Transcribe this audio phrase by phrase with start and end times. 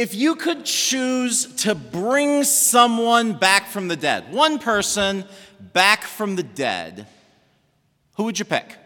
[0.00, 5.26] If you could choose to bring someone back from the dead, one person
[5.74, 7.06] back from the dead,
[8.14, 8.78] who would you pick?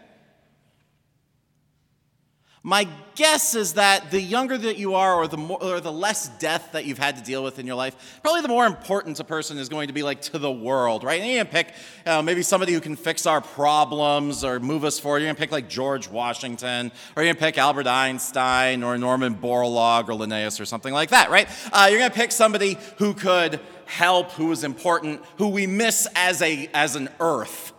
[2.67, 6.29] My guess is that the younger that you are, or the, more, or the less
[6.39, 9.23] death that you've had to deal with in your life, probably the more important a
[9.23, 11.21] person is going to be like to the world, right?
[11.21, 11.75] And you're gonna pick
[12.07, 15.19] uh, maybe somebody who can fix our problems or move us forward.
[15.19, 20.09] You're gonna pick like George Washington, or you're gonna pick Albert Einstein, or Norman Borlaug,
[20.09, 21.47] or Linnaeus, or something like that, right?
[21.71, 26.41] Uh, you're gonna pick somebody who could help, who is important, who we miss as
[26.41, 27.73] a as an Earth.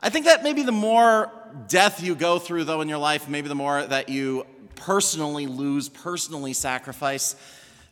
[0.00, 1.30] I think that maybe the more
[1.68, 5.88] death you go through, though, in your life, maybe the more that you personally lose,
[5.88, 7.36] personally sacrifice,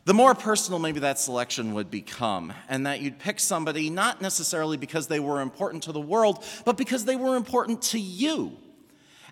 [0.05, 2.53] the more personal maybe that selection would become.
[2.67, 6.77] And that you'd pick somebody not necessarily because they were important to the world, but
[6.77, 8.57] because they were important to you.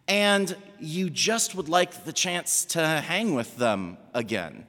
[0.07, 4.65] And you just would like the chance to hang with them again.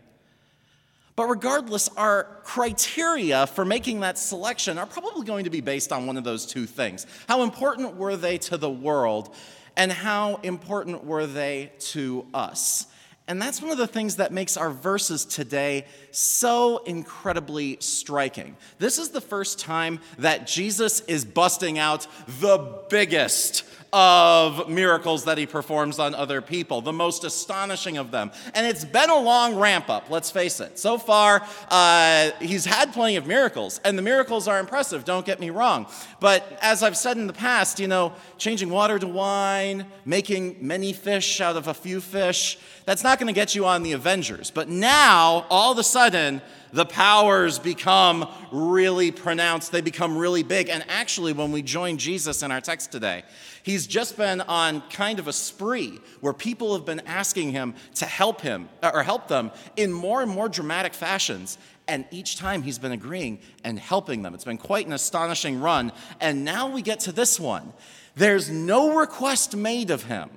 [1.14, 6.06] But regardless, our criteria for making that selection are probably going to be based on
[6.06, 7.06] one of those two things.
[7.28, 9.34] How important were they to the world,
[9.76, 12.86] and how important were they to us?
[13.28, 18.56] And that's one of the things that makes our verses today so incredibly striking.
[18.78, 22.06] This is the first time that Jesus is busting out
[22.40, 28.30] the biggest of miracles that he performs on other people, the most astonishing of them.
[28.54, 30.78] And it's been a long ramp up, let's face it.
[30.78, 35.40] So far, uh, he's had plenty of miracles, and the miracles are impressive, don't get
[35.40, 35.86] me wrong.
[36.20, 40.92] But as I've said in the past, you know, changing water to wine, making many
[40.92, 44.50] fish out of a few fish, that's not going to get you on the Avengers.
[44.50, 46.40] But now, all of a sudden,
[46.72, 50.68] the powers become really pronounced, they become really big.
[50.68, 53.24] And actually, when we join Jesus in our text today,
[53.62, 58.06] he's just been on kind of a spree where people have been asking him to
[58.06, 61.58] help him or help them in more and more dramatic fashions.
[61.88, 64.34] And each time he's been agreeing and helping them.
[64.34, 65.92] It's been quite an astonishing run.
[66.20, 67.72] And now we get to this one.
[68.14, 70.30] There's no request made of him.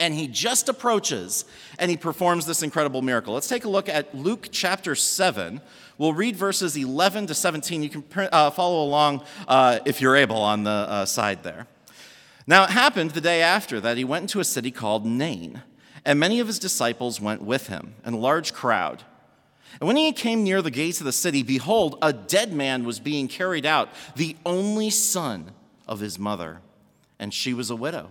[0.00, 1.44] And he just approaches
[1.78, 3.34] and he performs this incredible miracle.
[3.34, 5.60] Let's take a look at Luke chapter 7.
[5.96, 7.82] We'll read verses 11 to 17.
[7.82, 11.66] You can uh, follow along uh, if you're able on the uh, side there.
[12.46, 15.62] Now it happened the day after that he went into a city called Nain,
[16.04, 19.02] and many of his disciples went with him, and a large crowd.
[19.80, 23.00] And when he came near the gates of the city, behold, a dead man was
[23.00, 25.50] being carried out, the only son
[25.86, 26.60] of his mother,
[27.18, 28.10] and she was a widow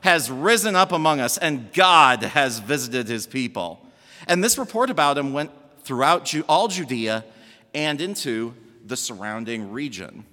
[0.00, 3.84] has risen up among us, and God has visited his people.
[4.26, 5.50] And this report about him went
[5.82, 7.24] throughout all Judea
[7.74, 8.54] and into
[8.84, 10.24] the surrounding region.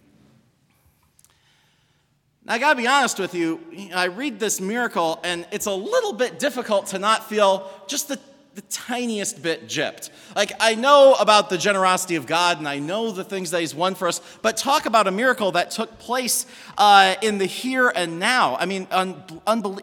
[2.45, 3.59] Now, I gotta be honest with you,
[3.93, 8.19] I read this miracle, and it's a little bit difficult to not feel just the
[8.55, 10.09] the tiniest bit gypped.
[10.33, 13.75] Like, I know about the generosity of God and I know the things that He's
[13.75, 16.45] won for us, but talk about a miracle that took place
[16.77, 18.55] uh, in the here and now.
[18.55, 19.23] I mean, un-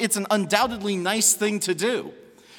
[0.00, 2.12] it's an undoubtedly nice thing to do,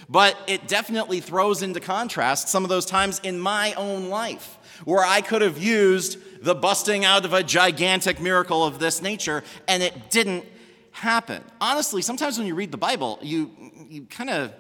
[0.08, 5.04] but it definitely throws into contrast some of those times in my own life where
[5.04, 9.82] I could have used the busting out of a gigantic miracle of this nature and
[9.82, 10.46] it didn't
[10.92, 11.42] happen.
[11.60, 13.50] Honestly, sometimes when you read the Bible, you,
[13.90, 14.54] you kind of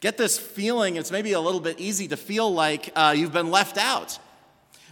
[0.00, 3.50] get this feeling, it's maybe a little bit easy to feel like uh, you've been
[3.50, 4.18] left out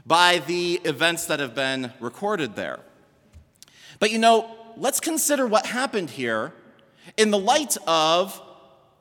[0.06, 2.80] by the events that have been recorded there.
[3.98, 6.52] But you know, let's consider what happened here
[7.16, 8.40] in the light of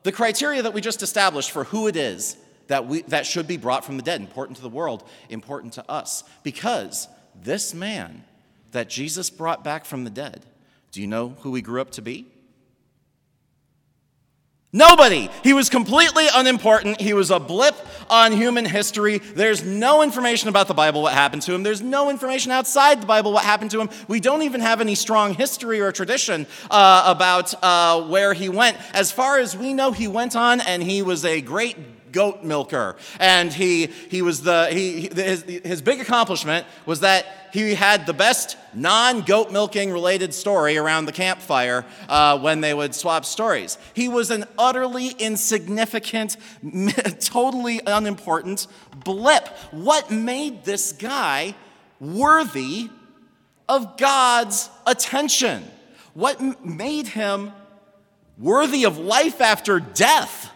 [0.03, 2.37] the criteria that we just established for who it is
[2.67, 5.89] that, we, that should be brought from the dead, important to the world, important to
[5.89, 6.23] us.
[6.44, 7.07] Because
[7.41, 8.23] this man
[8.71, 10.45] that Jesus brought back from the dead,
[10.91, 12.27] do you know who he grew up to be?
[14.75, 15.29] Nobody.
[15.43, 16.99] He was completely unimportant.
[16.99, 17.75] He was a blip
[18.09, 19.19] on human history.
[19.19, 21.61] There's no information about the Bible, what happened to him.
[21.61, 23.89] There's no information outside the Bible, what happened to him.
[24.07, 28.77] We don't even have any strong history or tradition uh, about uh, where he went.
[28.95, 31.77] As far as we know, he went on and he was a great
[32.13, 32.95] goat milker.
[33.19, 38.13] And he, he was the, he, his, his big accomplishment was that he had the
[38.13, 43.77] best non goat milking related story around the campfire uh, when they would swap stories.
[43.94, 46.38] He was an utterly insignificant,
[47.19, 48.68] totally unimportant
[49.04, 49.48] blip.
[49.71, 51.56] What made this guy
[52.00, 52.89] worthy
[53.68, 55.63] of God's attention?
[56.13, 57.51] What made him
[58.38, 60.52] worthy of life after death?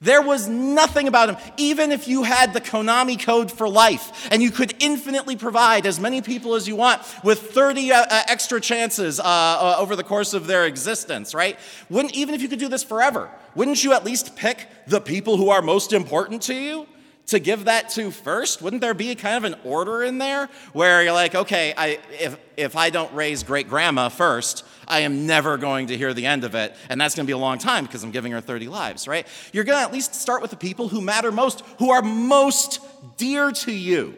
[0.00, 1.52] There was nothing about him.
[1.56, 5.98] Even if you had the Konami code for life and you could infinitely provide as
[5.98, 10.04] many people as you want with 30 uh, uh, extra chances uh, uh, over the
[10.04, 11.58] course of their existence, right?
[11.88, 15.36] Wouldn't, even if you could do this forever, wouldn't you at least pick the people
[15.36, 16.86] who are most important to you?
[17.26, 18.62] to give that to first?
[18.62, 22.38] Wouldn't there be kind of an order in there where you're like, okay, I, if,
[22.56, 26.44] if I don't raise great grandma first, I am never going to hear the end
[26.44, 26.74] of it.
[26.88, 29.26] And that's going to be a long time because I'm giving her 30 lives, right?
[29.52, 32.80] You're going to at least start with the people who matter most, who are most
[33.16, 34.16] dear to you.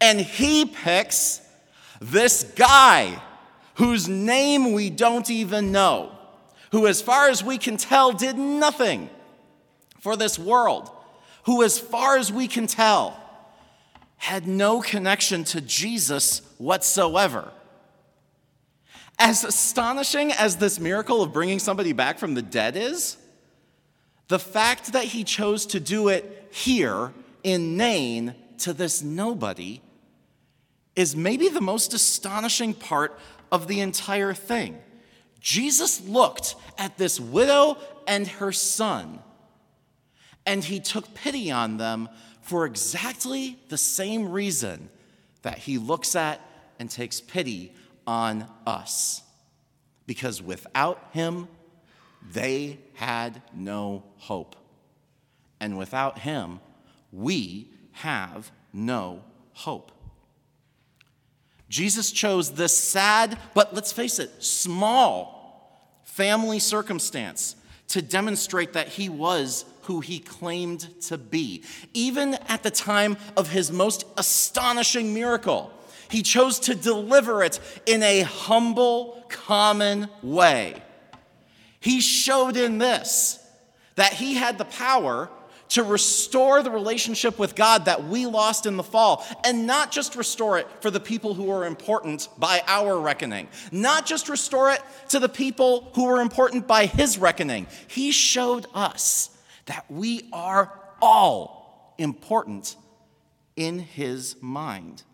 [0.00, 1.40] And he picks
[2.00, 3.20] this guy
[3.74, 6.12] whose name we don't even know,
[6.72, 9.08] who, as far as we can tell, did nothing
[10.00, 10.90] for this world
[11.44, 13.18] who, as far as we can tell,
[14.16, 17.50] had no connection to Jesus whatsoever.
[19.18, 23.16] As astonishing as this miracle of bringing somebody back from the dead is,
[24.28, 27.12] the fact that he chose to do it here
[27.42, 29.80] in Nain to this nobody
[30.96, 33.18] is maybe the most astonishing part
[33.50, 34.78] of the entire thing.
[35.40, 37.76] Jesus looked at this widow
[38.06, 39.18] and her son
[40.46, 42.08] and he took pity on them
[42.40, 44.88] for exactly the same reason
[45.42, 46.40] that he looks at
[46.78, 47.72] and takes pity
[48.06, 49.22] on us.
[50.06, 51.48] Because without him,
[52.30, 54.56] they had no hope.
[55.60, 56.60] And without him,
[57.12, 59.22] we have no
[59.52, 59.92] hope.
[61.68, 67.56] Jesus chose this sad, but let's face it, small family circumstance
[67.88, 71.62] to demonstrate that he was who he claimed to be.
[71.94, 75.72] Even at the time of his most astonishing miracle,
[76.12, 80.82] he chose to deliver it in a humble, common way.
[81.80, 83.38] He showed in this
[83.94, 85.30] that he had the power
[85.70, 90.14] to restore the relationship with God that we lost in the fall, and not just
[90.14, 94.82] restore it for the people who are important by our reckoning, not just restore it
[95.08, 97.66] to the people who are important by his reckoning.
[97.88, 99.30] He showed us
[99.64, 102.76] that we are all important
[103.56, 105.04] in his mind.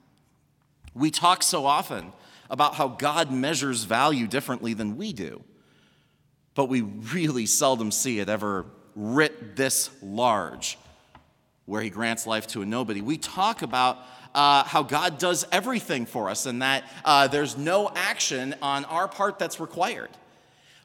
[0.98, 2.12] We talk so often
[2.50, 5.42] about how God measures value differently than we do,
[6.54, 8.66] but we really seldom see it ever
[8.96, 10.78] writ this large,
[11.66, 13.00] where he grants life to a nobody.
[13.00, 13.98] We talk about
[14.34, 19.08] uh, how God does everything for us and that uh, there's no action on our
[19.08, 20.10] part that's required.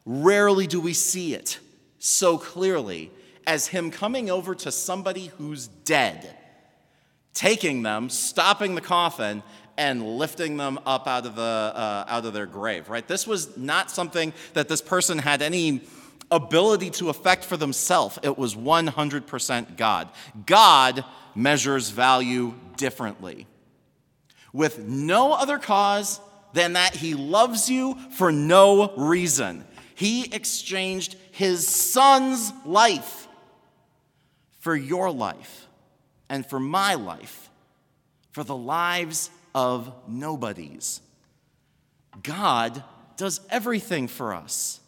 [0.05, 1.59] Rarely do we see it
[1.99, 3.11] so clearly
[3.47, 6.35] as him coming over to somebody who's dead,
[7.33, 9.43] taking them, stopping the coffin,
[9.77, 13.07] and lifting them up out of, the, uh, out of their grave, right?
[13.07, 15.81] This was not something that this person had any
[16.31, 18.19] ability to affect for themselves.
[18.23, 20.09] It was 100% God.
[20.45, 21.05] God
[21.35, 23.47] measures value differently,
[24.51, 26.19] with no other cause
[26.53, 29.65] than that he loves you for no reason.
[29.95, 33.27] He exchanged his son's life
[34.59, 35.67] for your life
[36.29, 37.49] and for my life,
[38.31, 41.01] for the lives of nobodies.
[42.21, 42.83] God
[43.17, 44.79] does everything for us.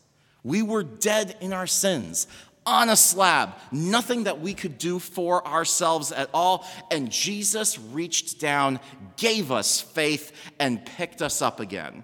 [0.44, 2.28] We were dead in our sins,
[2.66, 6.66] on a slab, nothing that we could do for ourselves at all.
[6.92, 8.80] And Jesus reached down,
[9.18, 12.04] gave us faith, and picked us up again.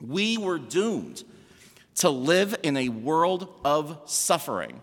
[0.00, 1.24] We were doomed
[1.96, 4.80] to live in a world of suffering.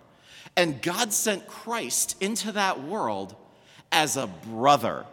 [0.56, 3.36] And God sent Christ into that world
[3.92, 5.06] as a brother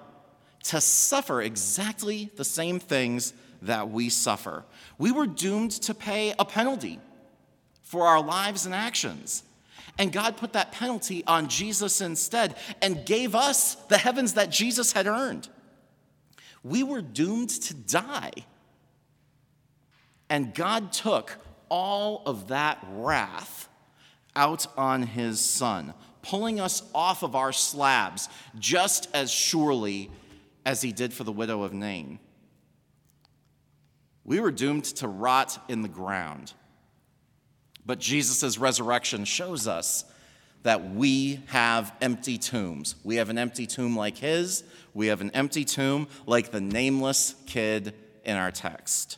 [0.65, 4.65] to suffer exactly the same things that we suffer.
[4.99, 7.01] We were doomed to pay a penalty
[7.83, 9.43] for our lives and actions.
[9.99, 14.93] And God put that penalty on Jesus instead and gave us the heavens that Jesus
[14.93, 15.49] had earned.
[16.63, 18.33] We were doomed to die.
[20.31, 21.37] And God took
[21.69, 23.69] all of that wrath
[24.37, 30.11] out on his son, pulling us off of our slabs just as surely
[30.69, 32.19] as he did for the widow of Nain.
[34.23, 36.53] We were doomed to rot in the ground.
[37.87, 40.05] But Jesus' resurrection shows us
[40.65, 42.97] that we have empty tombs.
[43.03, 47.35] We have an empty tomb like his, we have an empty tomb like the nameless
[47.47, 49.17] kid in our text.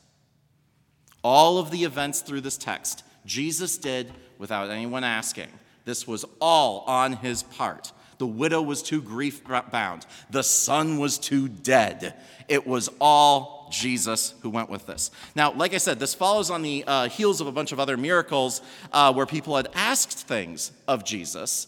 [1.24, 5.48] All of the events through this text, Jesus did without anyone asking.
[5.84, 7.90] This was all on his part.
[8.20, 9.40] The widow was too grief
[9.72, 10.04] bound.
[10.28, 12.12] The son was too dead.
[12.48, 15.10] It was all Jesus who went with this.
[15.34, 17.96] Now, like I said, this follows on the uh, heels of a bunch of other
[17.96, 18.60] miracles
[18.92, 21.66] uh, where people had asked things of Jesus.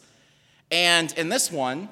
[0.71, 1.89] And in this one,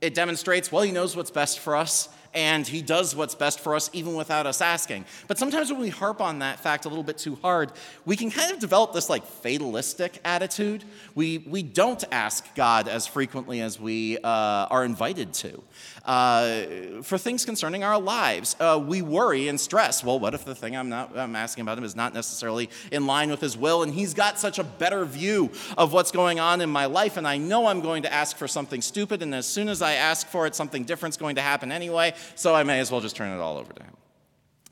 [0.00, 3.74] it demonstrates, well, he knows what's best for us and he does what's best for
[3.74, 5.04] us even without us asking.
[5.26, 7.72] But sometimes when we harp on that fact a little bit too hard,
[8.04, 10.84] we can kind of develop this like fatalistic attitude.
[11.16, 15.60] We, we don't ask God as frequently as we uh, are invited to.
[16.04, 20.04] Uh, for things concerning our lives, uh, we worry and stress.
[20.04, 23.06] Well, what if the thing I'm, not, I'm asking about him is not necessarily in
[23.06, 26.60] line with his will, and he's got such a better view of what's going on
[26.60, 29.44] in my life, and I know I'm going to ask for something stupid, and as
[29.44, 32.80] soon as I ask for it, something different's going to happen anyway so I may
[32.80, 33.96] as well just turn it all over to him.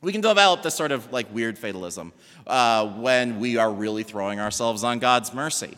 [0.02, 2.12] We can develop this sort of like weird fatalism
[2.46, 5.76] uh, when we are really throwing ourselves on God's mercy.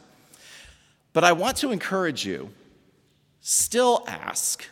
[1.12, 2.50] But I want to encourage you
[3.40, 4.66] still ask,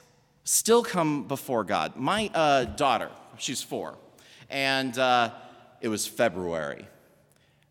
[0.45, 1.97] still come before God.
[1.97, 3.97] My uh, daughter, she's four,
[4.51, 5.31] and uh,
[5.81, 6.87] it was February,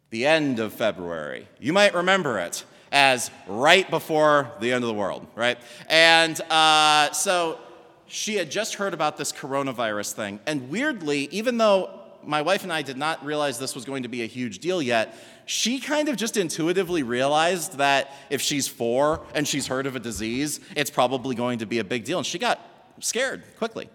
[0.10, 1.48] the end of February.
[1.60, 5.58] You might remember it as right before the end of the world, right?
[5.88, 7.60] And uh, so
[8.08, 10.40] she had just heard about this coronavirus thing.
[10.46, 14.10] And weirdly, even though my wife and I did not realize this was going to
[14.10, 19.26] be a huge deal yet, she kind of just intuitively realized that if she's four
[19.34, 22.18] and she's heard of a disease, it's probably going to be a big deal.
[22.18, 22.60] And she got
[23.00, 23.90] scared quickly.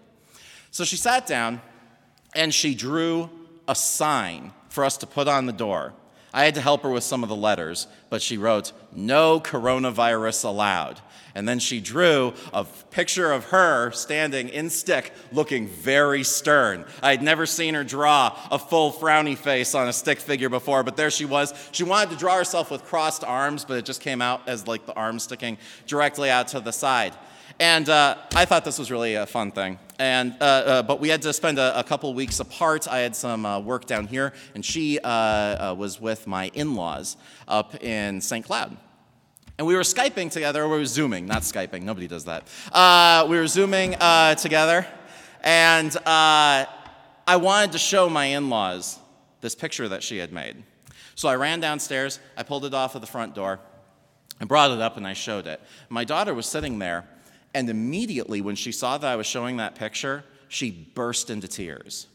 [0.71, 1.61] So she sat down
[2.33, 3.29] and she drew
[3.67, 5.93] a sign for us to put on the door.
[6.33, 10.45] I had to help her with some of the letters, but she wrote, No coronavirus
[10.45, 11.01] allowed.
[11.33, 16.85] And then she drew a picture of her standing in stick looking very stern.
[17.01, 20.83] I had never seen her draw a full frowny face on a stick figure before,
[20.83, 21.53] but there she was.
[21.71, 24.85] She wanted to draw herself with crossed arms, but it just came out as like
[24.85, 25.57] the arms sticking
[25.87, 27.13] directly out to the side.
[27.59, 29.79] And uh, I thought this was really a fun thing.
[29.99, 32.87] And, uh, uh, but we had to spend a, a couple weeks apart.
[32.87, 36.75] I had some uh, work down here, and she uh, uh, was with my in
[36.75, 37.17] laws
[37.47, 38.45] up in St.
[38.45, 38.77] Cloud.
[39.57, 42.47] And we were Skyping together, or we were Zooming, not Skyping, nobody does that.
[43.29, 43.91] we were Zooming
[44.37, 44.87] together,
[45.43, 46.65] and I
[47.35, 48.97] wanted to show my in laws
[49.41, 50.63] this picture that she had made.
[51.13, 53.59] So I ran downstairs, I pulled it off of the front door,
[54.39, 55.61] I brought it up, and I showed it.
[55.89, 57.07] My daughter was sitting there
[57.53, 62.07] and immediately, when she saw that I was showing that picture, she burst into tears.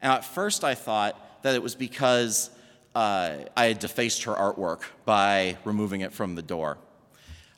[0.00, 2.50] And at first, I thought that it was because
[2.94, 6.78] uh, I had defaced her artwork by removing it from the door.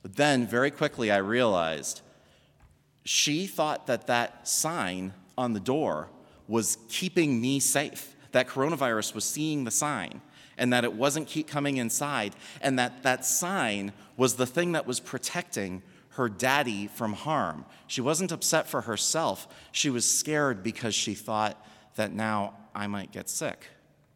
[0.03, 2.03] But then, very quickly, I realized
[3.05, 6.09] she thought that that sign on the door
[6.47, 10.21] was keeping me safe, that coronavirus was seeing the sign,
[10.57, 14.87] and that it wasn't keep coming inside, and that that sign was the thing that
[14.87, 15.83] was protecting
[16.21, 17.65] her daddy from harm.
[17.87, 19.49] She wasn't upset for herself.
[19.73, 21.59] She was scared because she thought
[21.97, 23.67] that now I might get sick.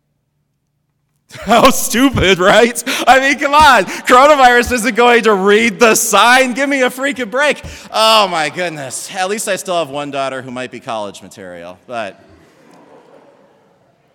[1.31, 2.83] How stupid, right?
[3.09, 3.85] I mean, come on.
[3.85, 6.53] Coronavirus isn't going to read the sign.
[6.53, 7.63] Give me a freaking break.
[7.91, 9.11] Oh, my goodness.
[9.15, 12.23] At least I still have one daughter who might be college material, but.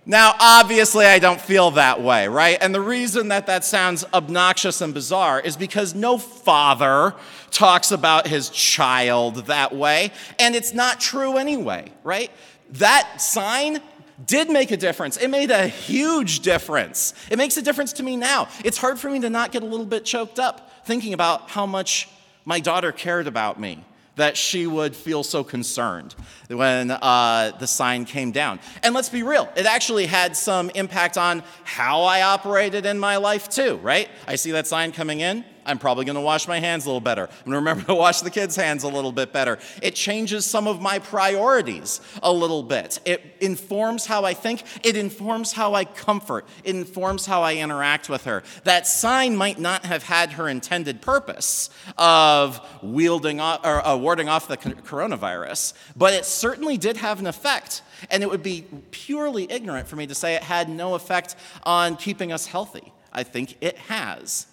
[0.10, 2.58] Now, obviously, I don't feel that way, right?
[2.60, 7.14] And the reason that that sounds obnoxious and bizarre is because no father
[7.52, 12.32] talks about his child that way, and it's not true anyway, right?
[12.72, 13.82] That sign
[14.26, 15.16] did make a difference.
[15.16, 17.14] It made a huge difference.
[17.30, 18.48] It makes a difference to me now.
[18.66, 21.68] It's hard for me to not get a little bit choked up thinking about how
[21.68, 22.10] much
[22.46, 23.86] my daughter cared about me
[24.20, 26.14] that she would feel so concerned
[26.50, 28.60] when uh, the sign came down.
[28.84, 33.18] And let's be real, it actually had some impact on how I operated in my
[33.18, 34.10] life too, right?
[34.28, 35.46] I see that sign coming in.
[35.66, 37.24] I'm probably going to wash my hands a little better.
[37.24, 39.60] I'm going to remember to wash the kids' hands a little bit better.
[39.82, 43.00] It changes some of my priorities a little bit.
[43.06, 48.10] It informs how I think, it informs how I comfort, it informs how I interact
[48.10, 48.44] with her.
[48.64, 54.30] That sign might not have had her intended purpose of wielding off, or uh, warding
[54.30, 57.82] off the coronavirus, but it certainly did have an effect.
[58.10, 61.98] And it would be purely ignorant for me to say it had no effect on
[61.98, 62.94] keeping us healthy.
[63.12, 64.46] I think it has.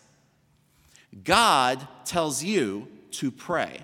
[1.25, 3.81] God tells you to pray.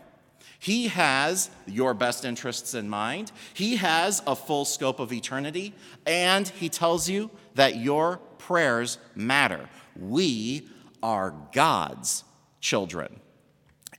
[0.59, 3.33] He has your best interests in mind.
[3.53, 5.75] He has a full scope of eternity,
[6.07, 9.69] and He tells you that your prayers matter.
[9.99, 10.69] We
[11.03, 12.23] are God's
[12.61, 13.19] children.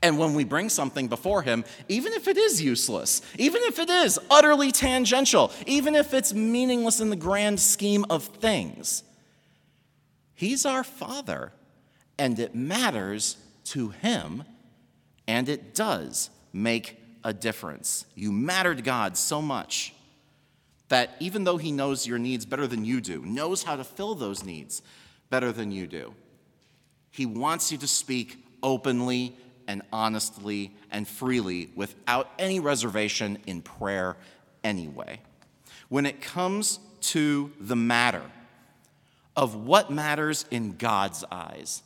[0.02, 3.90] And when we bring something before Him, even if it is useless, even if it
[3.90, 9.04] is utterly tangential, even if it's meaningless in the grand scheme of things,
[10.34, 11.52] He's our Father,
[12.18, 14.44] and it matters to Him,
[15.28, 18.06] and it does make a difference.
[18.16, 19.94] You matter to God so much
[20.90, 24.16] that even though He knows your needs better than you do, knows how to fill
[24.16, 24.82] those needs
[25.30, 26.14] better than you do,
[27.10, 29.36] He wants you to speak openly
[29.68, 34.18] and honestly and freely without any reservation in prayer
[34.64, 35.20] anyway.
[35.90, 38.24] When it comes to the matter
[39.36, 41.82] of what matters in God's eyes,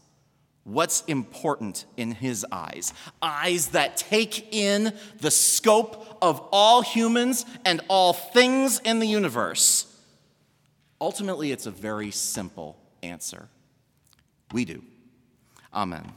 [0.67, 7.81] what's important in His eyes, eyes that take in the scope of all humans and
[7.87, 9.85] all things in the universe,
[10.99, 13.47] ultimately it's a very simple answer.
[14.51, 14.83] We do.
[15.73, 16.11] Amen.